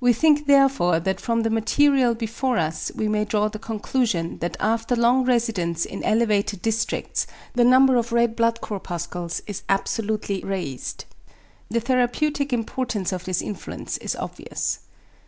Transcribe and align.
We 0.00 0.12
think 0.12 0.48
therefore 0.48 0.98
that 0.98 1.20
from 1.20 1.42
the 1.44 1.48
material 1.50 2.12
before 2.16 2.58
us 2.58 2.90
we 2.92 3.06
may 3.06 3.24
draw 3.24 3.46
the 3.46 3.60
conclusion, 3.60 4.40
that 4.40 4.56
after 4.58 4.96
long 4.96 5.24
residence 5.24 5.84
in 5.84 6.02
elevated 6.02 6.60
districts 6.60 7.28
the 7.54 7.62
number 7.62 7.94
of 7.94 8.10
red 8.10 8.34
blood 8.34 8.60
corpuscles 8.60 9.40
is 9.46 9.62
absolutely 9.68 10.42
raised. 10.42 11.04
The 11.70 11.78
therapeutic 11.78 12.52
importance 12.52 13.12
of 13.12 13.24
this 13.24 13.40
influence 13.40 13.96
is 13.98 14.16
obvious. 14.16 14.80